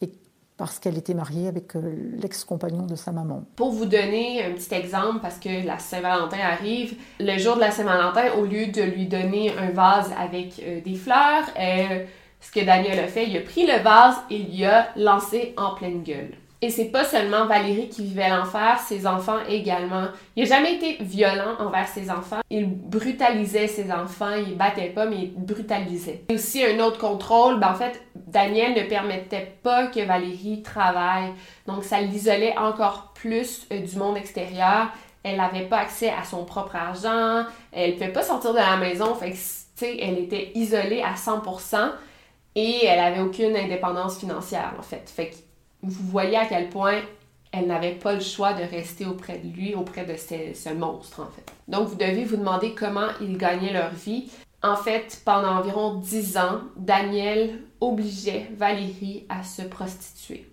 et 0.03 0.11
parce 0.57 0.79
qu'elle 0.79 0.99
était 0.99 1.15
mariée 1.15 1.49
avec 1.49 1.73
l'ex-compagnon 1.75 2.85
de 2.87 2.97
sa 2.97 3.13
maman. 3.13 3.45
Pour 3.57 3.71
vous 3.71 3.87
donner 3.87 4.45
un 4.45 4.53
petit 4.53 4.75
exemple, 4.75 5.21
parce 5.23 5.39
que 5.39 5.65
la 5.67 5.79
Saint-Valentin 5.79 6.39
arrive, 6.39 6.97
le 7.19 7.39
jour 7.39 7.55
de 7.55 7.61
la 7.61 7.71
Saint-Valentin, 7.71 8.33
au 8.39 8.45
lieu 8.45 8.67
de 8.67 8.83
lui 8.83 9.07
donner 9.07 9.57
un 9.57 9.71
vase 9.71 10.13
avec 10.19 10.63
des 10.85 10.95
fleurs, 10.95 11.45
ce 11.57 12.51
que 12.51 12.65
Daniel 12.65 12.99
a 12.99 13.07
fait, 13.07 13.27
il 13.29 13.37
a 13.37 13.41
pris 13.41 13.67
le 13.67 13.83
vase 13.83 14.17
et 14.31 14.37
il 14.37 14.61
l'a 14.61 14.89
lancé 14.97 15.55
en 15.57 15.75
pleine 15.75 16.03
gueule. 16.03 16.35
Et 16.63 16.69
c'est 16.69 16.91
pas 16.91 17.05
seulement 17.05 17.47
Valérie 17.47 17.89
qui 17.89 18.03
vivait 18.03 18.29
l'enfer, 18.29 18.79
ses 18.87 19.07
enfants 19.07 19.39
également. 19.49 20.09
Il 20.37 20.43
n'a 20.43 20.57
jamais 20.57 20.75
été 20.75 21.03
violent 21.03 21.55
envers 21.59 21.89
ses 21.89 22.11
enfants. 22.11 22.41
Il 22.51 22.67
brutalisait 22.69 23.67
ses 23.67 23.91
enfants, 23.91 24.35
il 24.35 24.59
battait 24.59 24.91
pas, 24.91 25.07
mais 25.07 25.23
il 25.23 25.33
brutalisait. 25.35 26.25
Et 26.29 26.35
aussi 26.35 26.63
un 26.63 26.79
autre 26.81 26.99
contrôle, 26.99 27.59
ben 27.59 27.71
en 27.71 27.75
fait, 27.75 28.03
Daniel 28.31 28.75
ne 28.75 28.89
permettait 28.89 29.57
pas 29.63 29.89
que 29.89 30.01
Valérie 30.01 30.63
travaille. 30.63 31.33
Donc 31.67 31.85
ça 31.85 32.01
l'isolait 32.01 32.57
encore 32.57 33.13
plus 33.15 33.67
euh, 33.73 33.81
du 33.81 33.97
monde 33.97 34.17
extérieur. 34.17 34.89
Elle 35.23 35.37
n'avait 35.37 35.67
pas 35.67 35.79
accès 35.79 36.11
à 36.11 36.25
son 36.25 36.45
propre 36.45 36.77
argent, 36.77 37.45
elle 37.73 37.91
ne 37.91 37.95
pouvait 37.97 38.13
pas 38.13 38.23
sortir 38.23 38.53
de 38.53 38.59
la 38.59 38.79
maison, 38.79 39.15
fait 39.15 39.33
que, 39.33 39.37
elle 39.85 40.19
était 40.19 40.51
isolée 40.55 41.03
à 41.03 41.13
100% 41.13 41.91
et 42.55 42.87
elle 42.87 42.99
avait 42.99 43.21
aucune 43.21 43.55
indépendance 43.55 44.19
financière, 44.19 44.75
en 44.79 44.83
fait. 44.83 45.11
Fait 45.15 45.29
que 45.29 45.37
vous 45.83 46.09
voyez 46.09 46.37
à 46.37 46.47
quel 46.47 46.71
point 46.71 47.01
elle 47.53 47.67
n'avait 47.67 47.93
pas 47.93 48.15
le 48.15 48.21
choix 48.21 48.55
de 48.55 48.63
rester 48.63 49.05
auprès 49.05 49.39
de 49.39 49.49
lui, 49.49 49.75
auprès 49.75 50.07
de 50.07 50.15
ce, 50.17 50.73
monstre, 50.73 51.21
en 51.21 51.31
fait. 51.31 51.45
Donc, 51.69 51.89
vous 51.89 51.97
devez 51.97 52.25
vous 52.25 52.37
demander 52.37 52.75
comment 52.75 53.09
ils 53.21 53.37
gagnaient 53.37 53.73
leur 53.73 53.91
vie. 53.91 54.31
En 54.63 54.77
fait, 54.77 55.21
pendant 55.25 55.57
environ 55.57 55.95
10 55.97 56.39
ans, 56.39 56.61
Daniel 56.77 57.61
obligeait 57.81 58.51
Valérie 58.57 59.27
à 59.29 59.43
se 59.43 59.63
prostituer. 59.63 60.47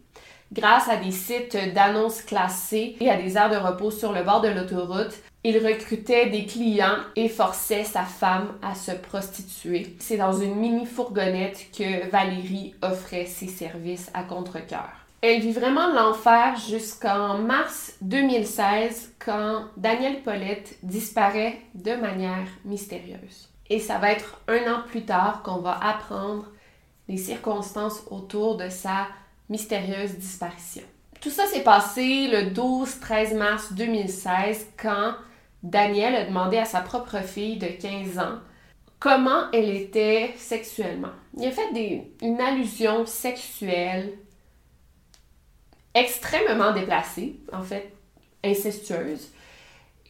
Grâce 0.53 0.87
à 0.87 0.95
des 0.95 1.11
sites 1.11 1.57
d'annonces 1.73 2.21
classées 2.21 2.95
et 3.01 3.09
à 3.09 3.17
des 3.17 3.35
aires 3.35 3.49
de 3.49 3.57
repos 3.57 3.91
sur 3.91 4.13
le 4.13 4.23
bord 4.23 4.41
de 4.41 4.47
l'autoroute, 4.47 5.13
il 5.43 5.65
recrutait 5.65 6.29
des 6.29 6.45
clients 6.45 6.97
et 7.15 7.29
forçait 7.29 7.83
sa 7.83 8.03
femme 8.03 8.53
à 8.61 8.75
se 8.75 8.91
prostituer. 8.91 9.95
C'est 9.99 10.17
dans 10.17 10.33
une 10.33 10.55
mini 10.55 10.85
fourgonnette 10.85 11.67
que 11.77 12.09
Valérie 12.09 12.75
offrait 12.81 13.25
ses 13.25 13.47
services 13.47 14.09
à 14.13 14.23
contre-cœur. 14.23 14.89
Elle 15.21 15.41
vit 15.41 15.51
vraiment 15.51 15.87
l'enfer 15.93 16.55
jusqu'en 16.69 17.39
mars 17.39 17.95
2016 18.01 19.15
quand 19.19 19.65
Daniel 19.75 20.21
Paulette 20.21 20.77
disparaît 20.83 21.59
de 21.73 21.95
manière 21.95 22.47
mystérieuse. 22.65 23.49
Et 23.69 23.79
ça 23.79 23.97
va 23.97 24.11
être 24.11 24.41
un 24.47 24.71
an 24.71 24.83
plus 24.87 25.03
tard 25.03 25.41
qu'on 25.43 25.57
va 25.57 25.77
apprendre 25.81 26.45
les 27.07 27.17
circonstances 27.17 28.03
autour 28.09 28.57
de 28.57 28.69
sa 28.69 29.07
mystérieuse 29.49 30.15
disparition. 30.15 30.83
Tout 31.21 31.29
ça 31.29 31.45
s'est 31.47 31.63
passé 31.63 32.27
le 32.27 32.51
12-13 32.51 33.35
mars 33.35 33.73
2016 33.73 34.67
quand 34.81 35.15
Daniel 35.63 36.15
a 36.15 36.25
demandé 36.25 36.57
à 36.57 36.65
sa 36.65 36.81
propre 36.81 37.17
fille 37.23 37.57
de 37.57 37.67
15 37.67 38.19
ans 38.19 38.39
comment 38.99 39.49
elle 39.51 39.69
était 39.69 40.33
sexuellement. 40.37 41.11
Il 41.37 41.45
a 41.45 41.51
fait 41.51 42.11
une 42.21 42.39
allusion 42.39 43.05
sexuelle 43.05 44.13
extrêmement 45.93 46.73
déplacée, 46.73 47.39
en 47.51 47.61
fait, 47.61 47.91
incestueuse. 48.43 49.31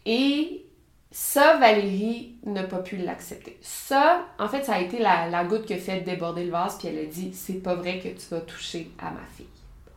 Et 0.06 0.67
ça, 1.12 1.58
Valérie 1.58 2.36
n'a 2.46 2.64
pas 2.64 2.80
pu 2.80 2.98
l'accepter. 2.98 3.58
Ça, 3.62 4.26
en 4.40 4.48
fait, 4.48 4.64
ça 4.64 4.76
a 4.76 4.82
été 4.82 5.00
la, 5.00 5.44
goutte 5.46 5.66
qui 5.66 5.74
a 5.74 5.78
fait 5.78 6.02
déborder 6.02 6.44
le 6.44 6.52
vase, 6.52 6.78
puis 6.78 6.90
elle 6.90 7.00
a 7.00 7.06
dit 7.06 7.34
C'est 7.34 7.62
pas 7.64 7.76
vrai 7.76 8.00
que 8.00 8.10
tu 8.10 8.28
vas 8.30 8.42
toucher 8.42 8.92
à 9.00 9.12
ma 9.12 9.26
fille. 9.36 9.48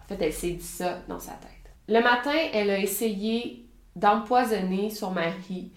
En 0.02 0.08
fait, 0.08 0.24
elle 0.24 0.32
s'est 0.32 0.52
dit 0.52 0.62
ça 0.62 1.00
dans 1.08 1.18
sa 1.18 1.32
tête. 1.32 1.50
Le 1.88 2.00
matin, 2.00 2.36
elle 2.52 2.70
a 2.70 2.78
essayé 2.78 3.64
d'empoisonner 3.96 4.90
son 4.90 5.10
mari 5.10 5.72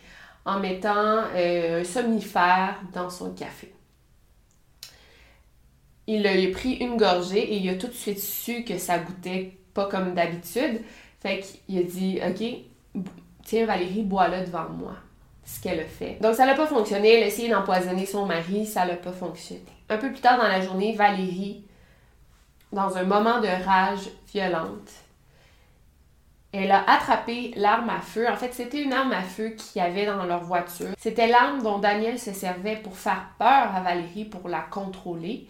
en 0.46 0.60
mettant 0.60 1.24
euh, 1.36 1.82
un 1.82 1.84
somnifère 1.84 2.80
dans 2.94 3.10
son 3.10 3.32
café. 3.34 3.74
Il 6.06 6.28
a 6.28 6.52
pris 6.52 6.74
une 6.76 6.98
gorgée 6.98 7.54
et 7.54 7.58
il 7.58 7.70
a 7.70 7.76
tout 7.76 7.88
de 7.88 7.94
suite 7.94 8.20
su 8.20 8.64
que 8.64 8.78
ça 8.78 9.00
goûtait 9.00 9.58
pas 9.74 9.88
comme 9.88 10.14
d'habitude. 10.14 10.82
Fait 11.22 11.40
qu'il 11.40 11.80
a 11.80 11.84
dit 11.84 12.20
Ok, 12.28 13.04
tiens 13.44 13.66
Valérie, 13.66 14.04
bois-le 14.04 14.46
devant 14.46 14.70
moi. 14.70 14.96
Ce 15.46 15.62
qu'elle 15.62 15.82
a 15.82 15.86
fait. 15.86 16.18
Donc 16.22 16.36
ça 16.36 16.46
n'a 16.46 16.56
pas 16.56 16.68
fonctionné. 16.68 17.16
Elle 17.16 17.24
a 17.24 17.28
essayé 17.28 17.50
d'empoisonner 17.50 18.06
son 18.06 18.26
mari, 18.26 18.66
ça 18.66 18.86
n'a 18.86 18.96
pas 18.96 19.12
fonctionné. 19.12 19.64
Un 19.90 19.98
peu 19.98 20.10
plus 20.10 20.22
tard 20.22 20.38
dans 20.38 20.48
la 20.48 20.62
journée, 20.62 20.94
Valérie, 20.94 21.64
dans 22.72 22.98
un 22.98 23.04
moment 23.04 23.40
de 23.40 23.48
rage 23.48 24.10
violente, 24.34 24.90
elle 26.54 26.72
a 26.72 26.88
attrapé 26.88 27.52
l'arme 27.56 27.90
à 27.90 28.00
feu. 28.00 28.30
En 28.30 28.36
fait, 28.36 28.54
c'était 28.54 28.84
une 28.84 28.94
arme 28.94 29.12
à 29.12 29.24
feu 29.24 29.50
qu'il 29.50 29.82
y 29.82 29.86
avait 29.86 30.06
dans 30.06 30.24
leur 30.24 30.44
voiture. 30.44 30.90
C'était 31.00 31.28
l'arme 31.28 31.64
dont 31.64 31.80
Daniel 31.80 32.20
se 32.20 32.32
servait 32.32 32.76
pour 32.76 32.96
faire 32.96 33.26
peur 33.40 33.76
à 33.76 33.82
Valérie, 33.82 34.26
pour 34.26 34.48
la 34.48 34.60
contrôler. 34.60 35.48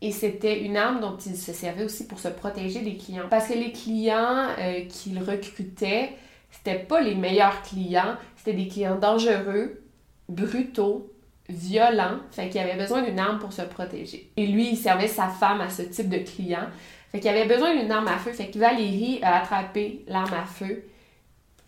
Et 0.00 0.12
c'était 0.12 0.60
une 0.60 0.76
arme 0.76 1.00
dont 1.00 1.16
il 1.16 1.36
se 1.36 1.52
servait 1.52 1.82
aussi 1.82 2.06
pour 2.06 2.20
se 2.20 2.28
protéger 2.28 2.82
des 2.82 2.96
clients. 2.96 3.26
Parce 3.28 3.48
que 3.48 3.54
les 3.54 3.72
clients 3.72 4.46
euh, 4.58 4.84
qu'il 4.86 5.18
recrutait, 5.18 6.12
c'était 6.50 6.78
pas 6.78 7.00
les 7.00 7.16
meilleurs 7.16 7.62
clients. 7.62 8.16
C'était 8.44 8.58
des 8.58 8.68
clients 8.68 8.98
dangereux, 8.98 9.82
brutaux, 10.28 11.10
violents. 11.48 12.18
Fait 12.30 12.50
qu'il 12.50 12.60
avait 12.60 12.76
besoin 12.76 13.00
d'une 13.00 13.18
arme 13.18 13.38
pour 13.38 13.54
se 13.54 13.62
protéger. 13.62 14.30
Et 14.36 14.46
lui, 14.46 14.72
il 14.72 14.76
servait 14.76 15.08
sa 15.08 15.28
femme 15.28 15.62
à 15.62 15.70
ce 15.70 15.80
type 15.80 16.10
de 16.10 16.18
client. 16.18 16.66
Fait 17.10 17.20
qu'il 17.20 17.30
avait 17.30 17.46
besoin 17.46 17.74
d'une 17.74 17.90
arme 17.90 18.08
à 18.08 18.18
feu. 18.18 18.32
Fait 18.32 18.48
que 18.48 18.58
Valérie 18.58 19.20
a 19.22 19.40
attrapé 19.40 20.04
l'arme 20.08 20.34
à 20.34 20.44
feu 20.44 20.84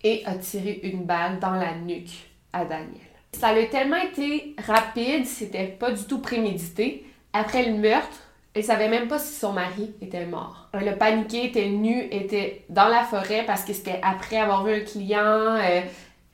et 0.04 0.22
a 0.26 0.34
tiré 0.34 0.80
une 0.82 1.04
balle 1.04 1.38
dans 1.38 1.52
la 1.52 1.74
nuque 1.76 2.28
à 2.52 2.66
Daniel. 2.66 3.00
Ça 3.32 3.48
a 3.48 3.62
tellement 3.64 3.96
été 3.96 4.54
rapide, 4.66 5.24
c'était 5.24 5.68
pas 5.68 5.92
du 5.92 6.04
tout 6.04 6.18
prémédité. 6.18 7.06
Après 7.32 7.64
le 7.64 7.78
meurtre, 7.78 8.18
elle 8.54 8.64
savait 8.64 8.88
même 8.88 9.08
pas 9.08 9.18
si 9.18 9.34
son 9.34 9.52
mari 9.52 9.94
était 10.00 10.24
mort. 10.26 10.68
Elle 10.72 10.88
a 10.88 10.92
paniqué, 10.92 11.46
était 11.46 11.68
nu, 11.68 12.08
était 12.10 12.64
dans 12.68 12.88
la 12.88 13.02
forêt 13.04 13.44
parce 13.46 13.64
que 13.64 13.72
c'était 13.72 14.00
après 14.02 14.36
avoir 14.38 14.64
vu 14.64 14.74
un 14.74 14.80
client 14.80 15.56
euh, 15.58 15.80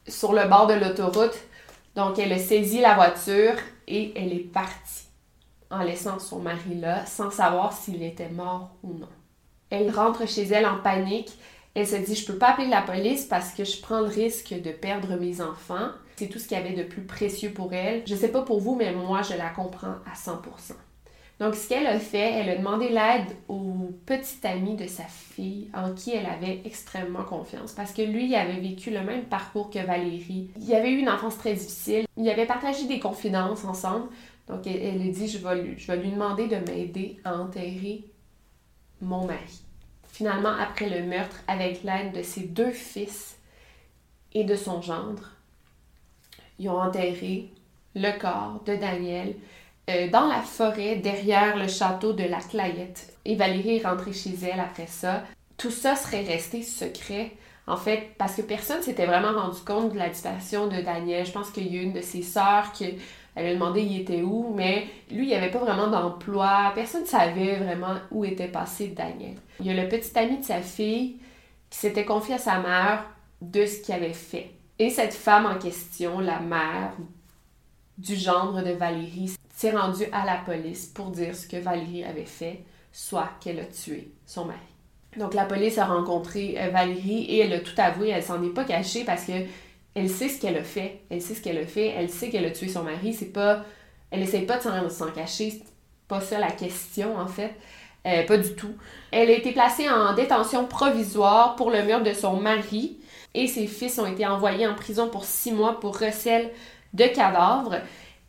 sur 0.08 0.32
le 0.32 0.48
bord 0.48 0.66
de 0.66 0.74
l'autoroute. 0.74 1.38
Donc 1.94 2.18
elle 2.18 2.32
a 2.32 2.38
saisi 2.38 2.80
la 2.80 2.94
voiture 2.94 3.54
et 3.86 4.12
elle 4.16 4.32
est 4.32 4.52
partie 4.52 5.06
en 5.70 5.82
laissant 5.82 6.18
son 6.18 6.40
mari 6.40 6.74
là 6.74 7.04
sans 7.06 7.30
savoir 7.30 7.72
s'il 7.72 8.02
était 8.02 8.28
mort 8.28 8.70
ou 8.82 8.94
non. 8.94 9.08
Elle 9.70 9.90
rentre 9.90 10.28
chez 10.28 10.42
elle 10.42 10.66
en 10.66 10.78
panique. 10.78 11.32
Elle 11.74 11.86
se 11.86 11.96
dit 11.96 12.14
Je 12.14 12.26
peux 12.26 12.36
pas 12.36 12.50
appeler 12.50 12.68
la 12.68 12.82
police 12.82 13.24
parce 13.24 13.54
que 13.54 13.64
je 13.64 13.80
prends 13.80 14.00
le 14.00 14.06
risque 14.06 14.52
de 14.52 14.70
perdre 14.70 15.16
mes 15.16 15.40
enfants. 15.40 15.88
C'est 16.16 16.28
tout 16.28 16.38
ce 16.38 16.46
qu'il 16.46 16.58
y 16.58 16.60
avait 16.60 16.74
de 16.74 16.82
plus 16.82 17.02
précieux 17.02 17.50
pour 17.50 17.72
elle. 17.72 18.02
Je 18.06 18.14
sais 18.14 18.28
pas 18.28 18.42
pour 18.42 18.60
vous, 18.60 18.74
mais 18.74 18.92
moi, 18.92 19.22
je 19.22 19.34
la 19.34 19.48
comprends 19.48 19.96
à 20.04 20.14
100%. 20.14 20.74
Donc, 21.40 21.54
ce 21.56 21.68
qu'elle 21.68 21.86
a 21.86 21.98
fait, 21.98 22.32
elle 22.32 22.50
a 22.50 22.56
demandé 22.56 22.88
l'aide 22.88 23.36
au 23.48 23.90
petit 24.06 24.46
ami 24.46 24.76
de 24.76 24.86
sa 24.86 25.04
fille, 25.04 25.68
en 25.74 25.92
qui 25.92 26.14
elle 26.14 26.26
avait 26.26 26.60
extrêmement 26.64 27.24
confiance, 27.24 27.72
parce 27.72 27.92
que 27.92 28.02
lui, 28.02 28.26
il 28.26 28.34
avait 28.34 28.60
vécu 28.60 28.90
le 28.90 29.02
même 29.02 29.24
parcours 29.24 29.70
que 29.70 29.80
Valérie. 29.80 30.50
Il 30.60 30.72
avait 30.74 30.92
eu 30.92 30.98
une 30.98 31.08
enfance 31.08 31.38
très 31.38 31.54
difficile. 31.54 32.06
Il 32.16 32.28
avait 32.30 32.46
partagé 32.46 32.86
des 32.86 33.00
confidences 33.00 33.64
ensemble. 33.64 34.08
Donc, 34.46 34.66
elle, 34.66 34.76
elle 34.76 35.10
dit, 35.10 35.26
je 35.26 35.38
lui, 35.38 35.74
je 35.78 35.86
vais 35.90 35.96
lui 35.96 36.10
demander 36.10 36.46
de 36.46 36.56
m'aider 36.56 37.18
à 37.24 37.36
enterrer 37.36 38.04
mon 39.00 39.26
mari. 39.26 39.62
Finalement, 40.12 40.52
après 40.60 40.88
le 40.88 41.06
meurtre, 41.06 41.42
avec 41.48 41.82
l'aide 41.82 42.12
de 42.12 42.22
ses 42.22 42.42
deux 42.42 42.70
fils 42.70 43.38
et 44.34 44.44
de 44.44 44.54
son 44.54 44.80
gendre, 44.80 45.30
ils 46.58 46.68
ont 46.68 46.80
enterré 46.80 47.50
le 47.94 48.18
corps 48.18 48.62
de 48.64 48.76
Daniel 48.76 49.34
euh, 49.90 50.08
dans 50.08 50.26
la 50.26 50.40
forêt 50.40 50.96
derrière 50.96 51.56
le 51.56 51.68
château 51.68 52.12
de 52.12 52.24
la 52.24 52.38
Clayette. 52.38 53.16
Et 53.24 53.34
Valérie 53.34 53.78
est 53.78 53.86
rentrée 53.86 54.12
chez 54.12 54.34
elle 54.42 54.60
après 54.60 54.86
ça. 54.86 55.24
Tout 55.56 55.70
ça 55.70 55.96
serait 55.96 56.22
resté 56.22 56.62
secret. 56.62 57.32
En 57.66 57.76
fait, 57.76 58.10
parce 58.18 58.34
que 58.36 58.42
personne 58.42 58.82
s'était 58.82 59.06
vraiment 59.06 59.32
rendu 59.32 59.60
compte 59.60 59.92
de 59.92 59.98
la 59.98 60.08
disparition 60.08 60.66
de 60.66 60.80
Daniel. 60.80 61.24
Je 61.24 61.32
pense 61.32 61.50
qu'il 61.50 61.72
y 61.72 61.78
a 61.78 61.82
une 61.82 61.92
de 61.92 62.00
ses 62.00 62.22
sœurs 62.22 62.72
qui 62.72 62.96
avait 63.36 63.54
demandé 63.54 63.82
il 63.82 64.00
était 64.00 64.22
mais 64.54 64.86
lui, 65.10 65.24
il 65.24 65.28
n'y 65.28 65.34
avait 65.34 65.50
pas 65.50 65.58
vraiment 65.58 65.88
d'emploi. 65.88 66.72
Personne 66.74 67.02
ne 67.02 67.06
savait 67.06 67.56
vraiment 67.56 67.94
où 68.10 68.24
était 68.24 68.48
passé 68.48 68.88
Daniel. 68.88 69.36
Il 69.60 69.66
y 69.66 69.70
a 69.70 69.82
le 69.82 69.88
petit 69.88 70.16
ami 70.18 70.38
de 70.38 70.44
sa 70.44 70.60
fille 70.60 71.16
qui 71.70 71.78
s'était 71.78 72.04
confié 72.04 72.34
à 72.34 72.38
sa 72.38 72.58
mère 72.58 73.04
de 73.40 73.64
ce 73.64 73.80
qu'il 73.80 73.94
avait 73.94 74.12
fait. 74.12 74.50
Et 74.78 74.90
cette 74.90 75.14
femme 75.14 75.46
en 75.46 75.58
question, 75.58 76.20
la 76.20 76.40
mère 76.40 76.92
du 77.98 78.16
gendre 78.16 78.62
de 78.62 78.72
Valérie, 78.72 79.34
s'est 79.62 79.76
rendue 79.76 80.06
à 80.10 80.26
la 80.26 80.38
police 80.38 80.86
pour 80.86 81.10
dire 81.10 81.36
ce 81.36 81.46
que 81.46 81.56
Valérie 81.56 82.02
avait 82.02 82.24
fait, 82.24 82.64
soit 82.90 83.30
qu'elle 83.40 83.60
a 83.60 83.64
tué 83.64 84.10
son 84.26 84.46
mari. 84.46 84.58
Donc 85.16 85.34
la 85.34 85.44
police 85.44 85.78
a 85.78 85.84
rencontré 85.84 86.56
euh, 86.58 86.70
Valérie 86.70 87.26
et 87.26 87.38
elle 87.38 87.52
a 87.52 87.60
tout 87.60 87.74
avoué, 87.76 88.08
elle 88.08 88.24
s'en 88.24 88.42
est 88.42 88.52
pas 88.52 88.64
cachée 88.64 89.04
parce 89.04 89.24
que 89.24 89.32
elle 89.94 90.08
sait 90.08 90.28
ce 90.28 90.40
qu'elle 90.40 90.56
a 90.56 90.64
fait, 90.64 91.02
elle 91.10 91.22
sait 91.22 91.34
ce 91.34 91.42
qu'elle 91.42 91.58
a 91.58 91.66
fait, 91.66 91.94
elle 91.96 92.10
sait 92.10 92.28
qu'elle 92.28 92.46
a 92.46 92.50
tué 92.50 92.66
son 92.66 92.82
mari, 92.82 93.14
c'est 93.14 93.32
pas 93.32 93.64
elle 94.10 94.22
essaie 94.22 94.40
pas 94.40 94.58
de 94.58 94.88
s'en 94.88 95.12
cacher, 95.12 95.50
c'est 95.50 95.62
pas 96.08 96.20
ça 96.20 96.40
la 96.40 96.50
question 96.50 97.16
en 97.16 97.28
fait. 97.28 97.54
Euh, 98.04 98.26
pas 98.26 98.38
du 98.38 98.54
tout. 98.56 98.74
Elle 99.12 99.30
a 99.30 99.34
été 99.34 99.52
placée 99.52 99.88
en 99.88 100.12
détention 100.14 100.66
provisoire 100.66 101.54
pour 101.54 101.70
le 101.70 101.84
meurtre 101.84 102.04
de 102.04 102.14
son 102.14 102.36
mari 102.36 102.98
et 103.32 103.46
ses 103.46 103.68
fils 103.68 104.00
ont 104.00 104.06
été 104.06 104.26
envoyés 104.26 104.66
en 104.66 104.74
prison 104.74 105.08
pour 105.08 105.24
six 105.24 105.52
mois 105.52 105.78
pour 105.78 105.96
recel 106.00 106.50
de 106.94 107.04
cadavres. 107.04 107.76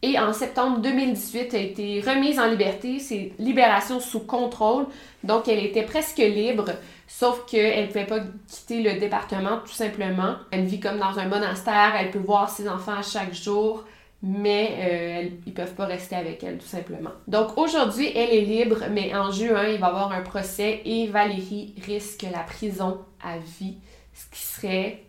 Et 0.04 0.20
en 0.20 0.34
septembre 0.34 0.80
2018, 0.80 1.54
a 1.54 1.58
été 1.58 2.02
remise 2.02 2.38
en 2.38 2.48
liberté. 2.48 3.00
C'est 3.00 3.32
libération 3.40 4.02
sous 4.02 4.20
contrôle. 4.20 4.86
Donc, 5.24 5.48
elle 5.48 5.66
était 5.66 5.84
presque 5.84 6.18
libre, 6.18 6.66
sauf 7.08 7.46
qu'elle 7.46 7.84
ne 7.84 7.88
pouvait 7.88 8.06
pas 8.06 8.20
quitter 8.48 8.84
le 8.84 9.00
département 9.00 9.60
tout 9.66 9.72
simplement. 9.72 10.36
Elle 10.52 10.66
vit 10.66 10.82
comme 10.82 11.00
dans 11.00 11.18
un 11.18 11.28
monastère. 11.28 11.94
Elle 11.98 12.12
peut 12.12 12.20
voir 12.20 12.50
ses 12.50 12.68
enfants 12.68 13.02
chaque 13.02 13.34
jour 13.34 13.86
mais 14.26 14.78
euh, 14.80 15.30
ils 15.46 15.54
peuvent 15.54 15.74
pas 15.74 15.86
rester 15.86 16.16
avec 16.16 16.42
elle 16.46 16.58
tout 16.58 16.66
simplement. 16.66 17.10
Donc 17.28 17.58
aujourd'hui, 17.58 18.10
elle 18.16 18.30
est 18.30 18.46
libre, 18.46 18.78
mais 18.90 19.14
en 19.14 19.30
juin, 19.32 19.68
il 19.68 19.80
va 19.80 19.88
y 19.88 19.90
avoir 19.90 20.14
un 20.14 20.22
procès 20.22 20.82
et 20.86 21.08
Valérie 21.08 21.76
risque 21.86 22.26
la 22.32 22.40
prison 22.40 23.02
à 23.22 23.38
vie, 23.38 23.76
ce 24.14 24.26
qui 24.32 24.42
serait 24.42 25.04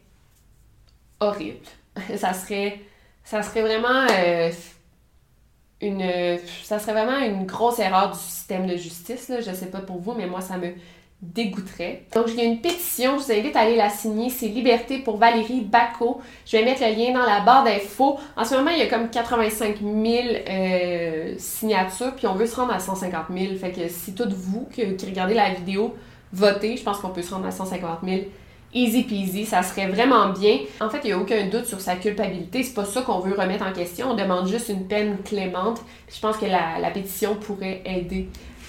horrible. 1.20 1.64
ça 2.16 2.32
serait 2.32 2.80
ça 3.22 3.42
serait 3.42 3.62
vraiment 3.62 4.06
euh, 4.10 4.50
ça 6.64 6.78
serait 6.78 6.92
vraiment 6.92 7.18
une 7.18 7.46
grosse 7.46 7.78
erreur 7.78 8.12
du 8.12 8.18
système 8.18 8.66
de 8.66 8.76
justice 8.76 9.28
là, 9.28 9.40
je 9.40 9.52
sais 9.52 9.66
pas 9.66 9.80
pour 9.80 10.00
vous 10.00 10.14
mais 10.14 10.26
moi 10.26 10.40
ça 10.40 10.56
me 10.56 10.72
dégoûterait. 11.32 12.02
Donc, 12.14 12.26
il 12.28 12.36
y 12.36 12.40
a 12.40 12.44
une 12.44 12.60
pétition, 12.60 13.18
je 13.18 13.24
vous 13.24 13.32
invite 13.32 13.56
à 13.56 13.60
aller 13.60 13.76
la 13.76 13.88
signer, 13.88 14.28
c'est 14.28 14.48
Liberté 14.48 14.98
pour 14.98 15.16
Valérie 15.16 15.62
Bacot. 15.62 16.20
Je 16.44 16.56
vais 16.56 16.64
mettre 16.64 16.82
le 16.82 16.94
lien 16.94 17.12
dans 17.12 17.24
la 17.24 17.40
barre 17.40 17.64
d'infos. 17.64 18.18
En 18.36 18.44
ce 18.44 18.54
moment, 18.54 18.70
il 18.70 18.78
y 18.78 18.82
a 18.82 18.86
comme 18.86 19.08
85 19.08 19.78
000 19.80 19.88
euh, 20.48 21.34
signatures, 21.38 22.14
puis 22.14 22.26
on 22.26 22.34
veut 22.34 22.46
se 22.46 22.56
rendre 22.56 22.74
à 22.74 22.78
150 22.78 23.26
000. 23.34 23.54
Fait 23.56 23.72
que 23.72 23.88
si 23.88 24.14
toutes 24.14 24.32
vous 24.32 24.68
qui, 24.72 24.96
qui 24.96 25.06
regardez 25.06 25.34
la 25.34 25.50
vidéo 25.50 25.94
votez, 26.32 26.76
je 26.76 26.82
pense 26.82 26.98
qu'on 26.98 27.10
peut 27.10 27.22
se 27.22 27.32
rendre 27.32 27.46
à 27.46 27.52
150 27.52 28.00
000 28.04 28.22
easy 28.74 29.04
peasy, 29.04 29.46
ça 29.46 29.62
serait 29.62 29.86
vraiment 29.86 30.30
bien. 30.30 30.58
En 30.80 30.90
fait, 30.90 31.00
il 31.04 31.06
n'y 31.06 31.12
a 31.12 31.18
aucun 31.18 31.46
doute 31.46 31.66
sur 31.66 31.80
sa 31.80 31.96
culpabilité, 31.96 32.62
c'est 32.62 32.74
pas 32.74 32.84
ça 32.84 33.02
qu'on 33.02 33.20
veut 33.20 33.34
remettre 33.34 33.64
en 33.64 33.72
question, 33.72 34.10
on 34.10 34.14
demande 34.14 34.48
juste 34.48 34.68
une 34.68 34.86
peine 34.86 35.18
clémente. 35.24 35.80
Je 36.12 36.20
pense 36.20 36.36
que 36.36 36.46
la, 36.46 36.90
pétition 36.90 37.36
pourrait 37.36 37.82
aider 37.84 38.28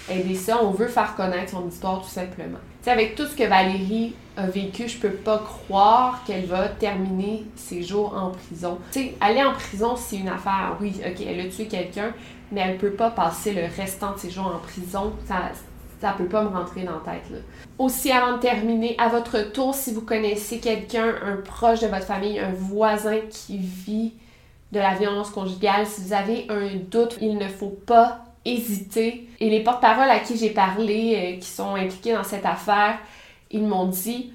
aider 0.10 0.36
ça. 0.36 0.60
On 0.64 0.72
veut 0.72 0.88
faire 0.88 1.16
connaître 1.16 1.52
son 1.52 1.68
histoire 1.68 2.02
tout 2.02 2.10
simplement. 2.10 2.60
sais, 2.82 2.92
avec 2.92 3.16
tout 3.16 3.26
ce 3.26 3.36
que 3.36 3.44
Valérie 3.44 4.14
a 4.38 4.48
vécu, 4.48 4.88
je 4.88 4.98
peux 4.98 5.12
pas 5.12 5.40
croire 5.40 6.24
qu'elle 6.26 6.46
va 6.46 6.68
terminer 6.68 7.44
ses 7.56 7.82
jours 7.82 8.14
en 8.16 8.32
prison. 8.32 8.78
Tu 8.92 9.00
sais, 9.00 9.14
aller 9.20 9.44
en 9.44 9.54
prison, 9.54 9.96
c'est 9.96 10.18
une 10.18 10.30
affaire. 10.30 10.78
Oui, 10.80 10.94
ok, 11.06 11.26
elle 11.28 11.40
a 11.40 11.50
tué 11.50 11.66
quelqu'un, 11.66 12.14
mais 12.52 12.62
elle 12.62 12.78
peut 12.78 12.92
pas 12.92 13.10
passer 13.10 13.54
le 13.54 13.64
restant 13.76 14.14
de 14.14 14.20
ses 14.20 14.30
jours 14.30 14.52
en 14.54 14.60
prison. 14.60 15.14
Ça, 15.28 15.52
ça 16.02 16.14
peut 16.18 16.28
pas 16.28 16.44
me 16.44 16.50
rentrer 16.50 16.84
dans 16.84 16.94
la 16.94 17.14
tête. 17.14 17.30
Là. 17.30 17.38
Aussi, 17.78 18.12
avant 18.12 18.34
de 18.34 18.42
terminer, 18.42 18.96
à 18.98 19.10
votre 19.10 19.52
tour, 19.52 19.74
si 19.74 19.94
vous 19.94 20.02
connaissez 20.02 20.60
quelqu'un, 20.60 21.16
un 21.24 21.38
proche 21.38 21.82
de 21.82 21.88
votre 21.88 22.06
famille, 22.06 22.40
un 22.40 22.52
voisin 22.52 23.20
qui 23.30 23.58
vit 23.58 24.14
de 24.72 24.80
la 24.80 24.94
violence 24.94 25.30
conjugale, 25.30 25.86
si 25.86 26.02
vous 26.02 26.14
avez 26.14 26.48
un 26.50 26.76
doute, 26.90 27.18
il 27.22 27.38
ne 27.38 27.48
faut 27.48 27.78
pas 27.86 28.26
hésiter. 28.44 29.28
Et 29.40 29.50
les 29.50 29.64
porte-paroles 29.64 30.10
à 30.10 30.20
qui 30.20 30.38
j'ai 30.38 30.52
parlé, 30.52 31.16
euh, 31.16 31.40
qui 31.40 31.50
sont 31.50 31.76
impliqués 31.76 32.14
dans 32.14 32.24
cette 32.24 32.46
affaire, 32.46 33.00
ils 33.52 33.66
m'ont 33.66 33.88
dit 33.88 34.34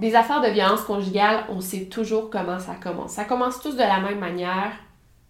des 0.00 0.14
affaires 0.14 0.40
de 0.40 0.48
violence 0.48 0.82
conjugale, 0.82 1.44
on 1.48 1.60
sait 1.60 1.86
toujours 1.86 2.30
comment 2.30 2.58
ça 2.58 2.74
commence. 2.74 3.12
Ça 3.12 3.24
commence 3.24 3.60
tous 3.60 3.72
de 3.72 3.78
la 3.78 4.00
même 4.00 4.20
manière, 4.20 4.72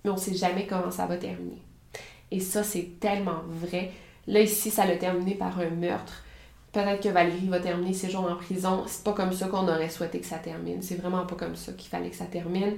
mais 0.05 0.11
on 0.11 0.17
sait 0.17 0.35
jamais 0.35 0.67
comment 0.67 0.91
ça 0.91 1.07
va 1.07 1.17
terminer. 1.17 1.63
Et 2.31 2.41
ça, 2.41 2.63
c'est 2.63 3.01
tellement 3.01 3.41
vrai. 3.49 3.93
Là, 4.29 4.43
ici, 4.43 4.71
ça 4.71 4.85
l'a 4.85 4.97
terminé 4.97 5.35
par 5.35 5.59
un 5.59 5.71
meurtre. 5.71 6.23
Peut-être 6.71 7.03
que 7.03 7.09
Valérie 7.09 7.49
va 7.49 7.61
terminer 7.61 7.95
ses 7.95 8.11
jours 8.11 8.31
en 8.31 8.37
prison. 8.37 8.85
C'est 8.87 9.03
pas 9.03 9.15
comme 9.15 9.33
ça 9.33 9.49
qu'on 9.49 9.67
aurait 9.67 9.89
souhaité 9.89 10.21
que 10.21 10.27
ça 10.27 10.37
termine. 10.37 10.83
C'est 10.83 10.97
vraiment 10.97 11.25
pas 11.25 11.35
comme 11.35 11.57
ça 11.57 11.73
qu'il 11.73 11.89
fallait 11.89 12.11
que 12.11 12.17
ça 12.17 12.27
termine. 12.27 12.75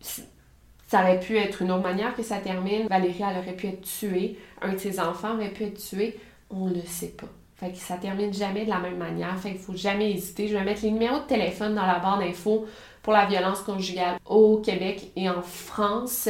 Ça 0.00 1.02
aurait 1.02 1.20
pu 1.20 1.36
être 1.36 1.60
une 1.60 1.70
autre 1.70 1.82
manière 1.82 2.16
que 2.16 2.22
ça 2.22 2.38
termine. 2.38 2.88
Valérie, 2.88 3.22
elle 3.30 3.36
aurait 3.36 3.52
pu 3.52 3.66
être 3.66 3.82
tuée. 3.82 4.38
Un 4.62 4.72
de 4.72 4.78
ses 4.78 4.98
enfants 4.98 5.34
aurait 5.34 5.50
pu 5.50 5.64
être 5.64 5.78
tué. 5.78 6.18
On 6.48 6.68
le 6.68 6.80
sait 6.80 7.08
pas. 7.08 7.28
Fait 7.56 7.72
que 7.72 7.76
ça 7.76 7.96
termine 7.98 8.32
jamais 8.32 8.64
de 8.64 8.70
la 8.70 8.80
même 8.80 8.96
manière. 8.96 9.38
Fait 9.38 9.50
qu'il 9.50 9.60
faut 9.60 9.76
jamais 9.76 10.10
hésiter. 10.12 10.48
Je 10.48 10.56
vais 10.56 10.64
mettre 10.64 10.82
les 10.82 10.90
numéros 10.90 11.18
de 11.18 11.26
téléphone 11.26 11.74
dans 11.74 11.86
la 11.86 11.98
barre 11.98 12.18
d'infos 12.18 12.66
pour 13.02 13.12
la 13.12 13.26
violence 13.26 13.60
conjugale 13.60 14.18
au 14.24 14.58
Québec 14.58 15.10
et 15.14 15.28
en 15.28 15.42
France. 15.42 16.28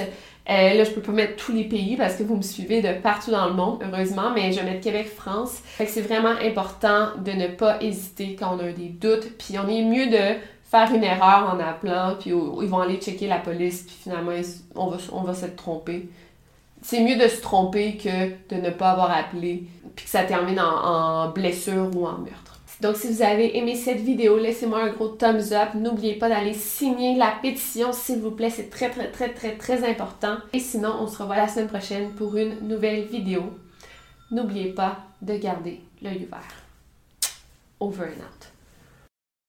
Euh, 0.51 0.75
là, 0.75 0.83
je 0.83 0.91
peux 0.91 1.01
pas 1.01 1.13
mettre 1.13 1.37
tous 1.37 1.53
les 1.53 1.65
pays 1.65 1.97
parce 1.97 2.17
que 2.17 2.25
vous 2.25 2.37
me 2.37 2.43
suivez 2.43 2.83
de 2.83 3.01
partout 3.01 3.31
dans 3.31 3.47
le 3.47 3.55
monde, 3.55 3.85
heureusement, 3.87 4.33
mais 4.35 4.53
je 4.53 4.59
vais 4.59 4.65
mettre 4.65 4.81
Québec, 4.81 5.09
France. 5.09 5.61
Fait 5.65 5.87
que 5.87 5.91
c'est 5.93 6.01
vraiment 6.01 6.35
important 6.43 7.11
de 7.25 7.31
ne 7.31 7.47
pas 7.47 7.81
hésiter 7.81 8.37
quand 8.39 8.57
on 8.57 8.59
a 8.59 8.73
des 8.73 8.89
doutes. 8.89 9.39
Puis 9.39 9.57
on 9.59 9.69
est 9.69 9.83
mieux 9.83 10.07
de 10.07 10.39
faire 10.71 10.93
une 10.93 11.05
erreur 11.05 11.55
en 11.55 11.61
appelant, 11.61 12.17
puis 12.19 12.31
ils 12.31 12.69
vont 12.69 12.81
aller 12.81 12.97
checker 12.97 13.29
la 13.29 13.39
police, 13.39 13.83
puis 13.83 13.97
finalement, 14.03 14.33
on 14.75 14.89
va, 14.89 14.97
on 15.13 15.23
va 15.23 15.35
se 15.35 15.47
tromper. 15.47 16.09
C'est 16.83 17.01
mieux 17.01 17.17
de 17.17 17.29
se 17.29 17.41
tromper 17.41 17.97
que 17.97 18.55
de 18.55 18.61
ne 18.61 18.71
pas 18.71 18.91
avoir 18.91 19.11
appelé, 19.11 19.65
puis 19.95 20.05
que 20.05 20.11
ça 20.11 20.23
termine 20.23 20.61
en, 20.61 21.29
blessure 21.31 21.91
ou 21.95 22.07
en 22.07 22.19
meurtre. 22.19 22.50
Donc, 22.81 22.97
si 22.97 23.09
vous 23.09 23.23
avez 23.23 23.59
aimé 23.59 23.77
cette 23.77 24.01
vidéo, 24.01 24.39
laissez-moi 24.39 24.83
un 24.83 24.89
gros 24.89 25.09
thumbs 25.09 25.53
up. 25.53 25.75
N'oubliez 25.75 26.15
pas 26.15 26.31
d'aller 26.31 26.55
signer 26.55 27.17
la 27.17 27.33
pétition, 27.43 27.93
s'il 27.93 28.21
vous 28.21 28.31
plaît. 28.31 28.49
C'est 28.49 28.71
très, 28.71 28.89
très, 28.89 29.11
très, 29.11 29.35
très, 29.35 29.57
très 29.57 29.89
important. 29.89 30.39
Et 30.55 30.61
sinon, 30.61 30.95
on 31.01 31.07
se 31.07 31.19
revoit 31.19 31.37
la 31.37 31.49
semaine 31.49 31.69
prochaine 31.69 32.11
pour 32.13 32.37
une 32.37 32.67
nouvelle 32.67 33.05
vidéo. 33.05 33.43
N'oubliez 34.31 34.73
pas 34.73 34.99
de 35.21 35.37
garder 35.37 35.81
l'œil 36.01 36.27
ouvert. 36.27 36.55
Over 37.81 38.05
and 38.05 38.23
out. 38.23 38.50